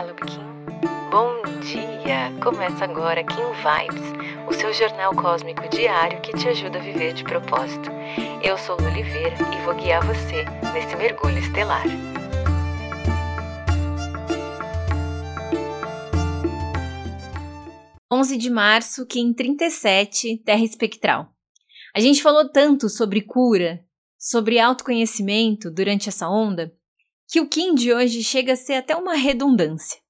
[0.00, 1.10] Olá, Kim.
[1.10, 2.32] Bom dia!
[2.40, 7.24] Começa agora Kim Vibes, o seu jornal cósmico diário que te ajuda a viver de
[7.24, 7.90] propósito.
[8.40, 11.82] Eu sou Lu Oliveira e vou guiar você nesse mergulho estelar.
[18.08, 21.28] onze de março, Kim 37, Terra Espectral.
[21.92, 23.84] A gente falou tanto sobre cura,
[24.16, 26.72] sobre autoconhecimento durante essa onda,
[27.28, 30.00] que o Kim de hoje chega a ser até uma redundância,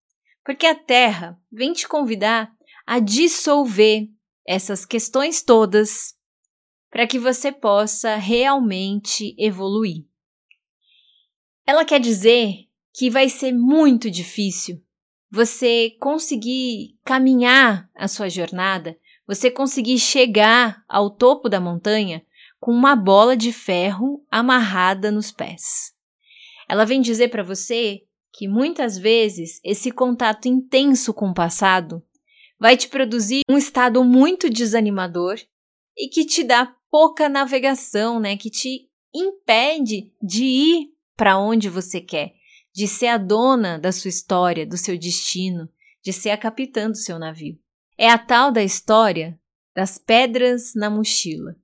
[0.45, 2.51] porque a Terra vem te convidar
[2.87, 4.09] a dissolver
[4.47, 6.17] essas questões todas
[6.91, 10.07] para que você possa realmente evoluir.
[11.67, 14.83] Ela quer dizer que vai ser muito difícil
[15.31, 18.97] você conseguir caminhar a sua jornada,
[19.27, 22.25] você conseguir chegar ao topo da montanha
[22.59, 25.98] com uma bola de ferro amarrada nos pés.
[26.69, 32.03] Ela vem dizer para você que muitas vezes esse contato intenso com o passado
[32.61, 35.39] vai te produzir um estado muito desanimador
[35.97, 38.37] e que te dá pouca navegação, né?
[38.37, 42.35] Que te impede de ir para onde você quer,
[42.73, 45.69] de ser a dona da sua história, do seu destino,
[46.05, 47.59] de ser a capitã do seu navio.
[47.97, 49.39] É a tal da história
[49.75, 51.57] das pedras na mochila.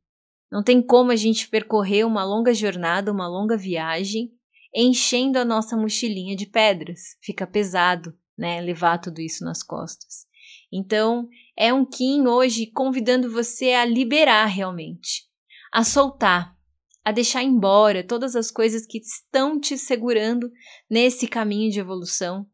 [0.51, 4.33] Não tem como a gente percorrer uma longa jornada, uma longa viagem
[4.75, 7.17] enchendo a nossa mochilinha de pedras.
[7.23, 10.27] Fica pesado, né, levar tudo isso nas costas.
[10.73, 15.29] Então, é um Kim hoje convidando você a liberar realmente,
[15.73, 16.57] a soltar,
[17.05, 20.51] a deixar embora todas as coisas que estão te segurando
[20.91, 22.47] nesse caminho de evolução,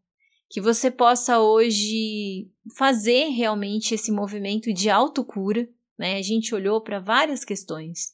[0.50, 6.16] que você possa hoje fazer realmente esse movimento de autocura, né?
[6.16, 8.12] A gente olhou para várias questões.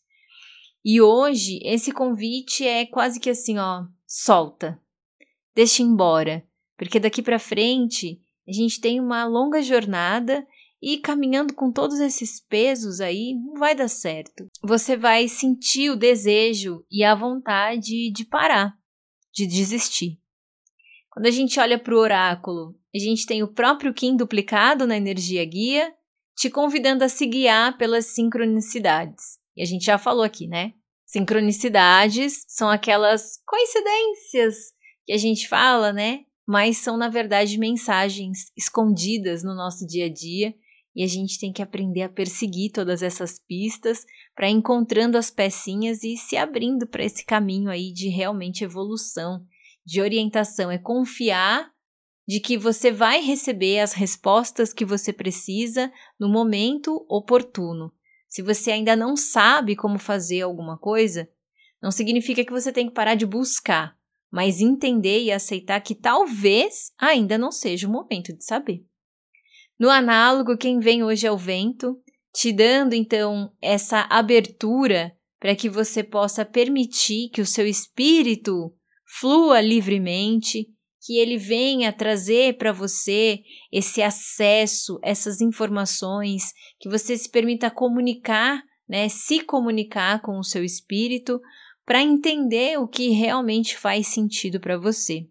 [0.84, 4.80] E hoje esse convite é quase que assim, ó, solta.
[5.54, 10.46] Deixa embora, porque daqui para frente a gente tem uma longa jornada
[10.80, 14.46] e caminhando com todos esses pesos aí não vai dar certo.
[14.62, 18.74] Você vai sentir o desejo e a vontade de parar,
[19.34, 20.20] de desistir.
[21.10, 24.96] Quando a gente olha para o oráculo, a gente tem o próprio Kim duplicado na
[24.96, 25.92] energia guia,
[26.36, 29.38] te convidando a se guiar pelas sincronicidades.
[29.56, 30.74] E a gente já falou aqui, né?
[31.06, 34.74] Sincronicidades são aquelas coincidências
[35.06, 36.24] que a gente fala, né?
[36.44, 40.52] Mas são, na verdade, mensagens escondidas no nosso dia a dia
[40.96, 46.02] e a gente tem que aprender a perseguir todas essas pistas para encontrando as pecinhas
[46.02, 49.44] e se abrindo para esse caminho aí de realmente evolução,
[49.84, 50.70] de orientação.
[50.70, 51.70] É confiar
[52.26, 57.92] de que você vai receber as respostas que você precisa no momento oportuno.
[58.28, 61.28] Se você ainda não sabe como fazer alguma coisa,
[61.82, 63.96] não significa que você tem que parar de buscar,
[64.30, 68.84] mas entender e aceitar que talvez ainda não seja o momento de saber.
[69.78, 72.00] No análogo, quem vem hoje é o vento,
[72.34, 79.60] te dando então essa abertura para que você possa permitir que o seu espírito flua
[79.60, 80.68] livremente
[81.06, 83.38] que ele venha trazer para você
[83.70, 90.64] esse acesso, essas informações, que você se permita comunicar, né, se comunicar com o seu
[90.64, 91.40] espírito
[91.84, 95.28] para entender o que realmente faz sentido para você.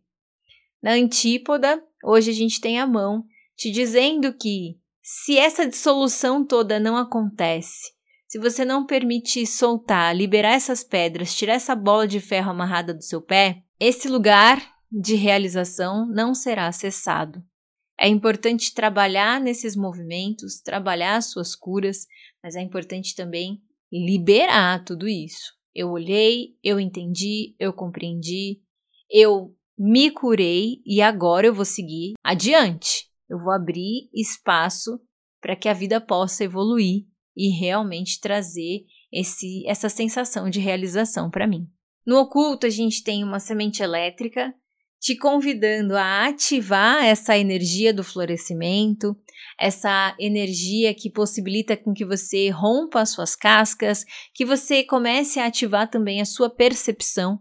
[0.81, 3.25] Na antípoda, hoje a gente tem a mão
[3.57, 7.91] te dizendo que se essa dissolução toda não acontece,
[8.29, 13.03] se você não permite soltar, liberar essas pedras, tirar essa bola de ferro amarrada do
[13.03, 17.43] seu pé, esse lugar de realização não será cessado.
[17.99, 22.07] É importante trabalhar nesses movimentos, trabalhar as suas curas,
[22.41, 23.61] mas é importante também
[23.91, 25.53] liberar tudo isso.
[25.73, 28.61] Eu olhei, eu entendi, eu compreendi,
[29.09, 33.09] eu me curei e agora eu vou seguir adiante.
[33.29, 34.99] Eu vou abrir espaço
[35.41, 41.47] para que a vida possa evoluir e realmente trazer esse, essa sensação de realização para
[41.47, 41.67] mim.
[42.05, 44.53] No oculto, a gente tem uma semente elétrica
[45.05, 49.15] te convidando a ativar essa energia do florescimento,
[49.59, 54.03] essa energia que possibilita com que você rompa as suas cascas,
[54.33, 57.39] que você comece a ativar também a sua percepção,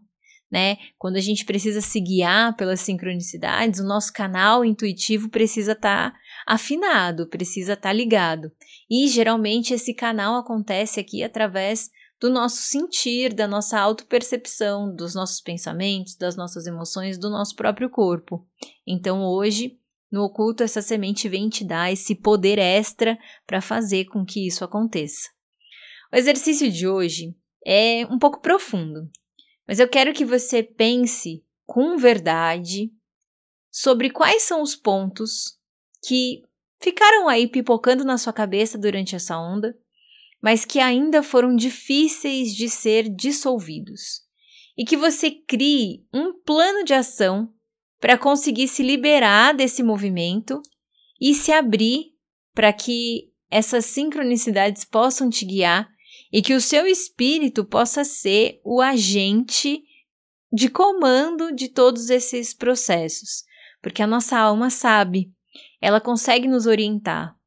[0.53, 0.77] né?
[0.99, 6.19] Quando a gente precisa se guiar pelas sincronicidades, o nosso canal intuitivo precisa estar tá
[6.47, 8.53] afinado, precisa estar tá ligado.
[8.91, 11.89] E geralmente esse canal acontece aqui através
[12.25, 17.91] do nosso sentir, da nossa autopercepção, dos nossos pensamentos, das nossas emoções, do nosso próprio
[17.91, 18.49] corpo.
[18.87, 19.79] Então hoje,
[20.11, 24.65] no oculto, essa semente vem te dar esse poder extra para fazer com que isso
[24.65, 25.29] aconteça.
[26.11, 29.07] O exercício de hoje é um pouco profundo,
[29.69, 32.91] mas eu quero que você pense com verdade
[33.71, 35.59] sobre quais são os pontos
[36.03, 36.41] que
[36.81, 39.79] ficaram aí pipocando na sua cabeça durante essa onda,
[40.45, 44.21] mas que ainda foram difíceis de ser dissolvidos.
[44.77, 47.51] E que você crie um plano de ação
[47.99, 50.61] para conseguir se liberar desse movimento
[51.19, 52.13] e se abrir
[52.53, 55.89] para que essas sincronicidades possam te guiar
[56.31, 59.83] e que o seu espírito possa ser o agente
[60.53, 63.45] de comando de todos esses processos,
[63.81, 65.33] porque a nossa alma sabe
[65.81, 67.35] ela consegue nos orientar,